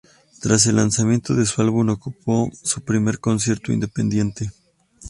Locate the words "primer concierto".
2.81-3.71